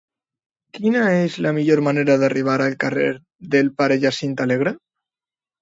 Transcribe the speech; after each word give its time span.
Quina 0.77 1.01
és 1.17 1.35
la 1.47 1.51
millor 1.57 1.83
manera 1.89 2.17
d'arribar 2.23 2.57
al 2.65 2.75
carrer 2.85 3.13
del 3.57 3.73
Pare 3.83 3.99
Jacint 4.07 4.35
Alegre? 4.49 4.79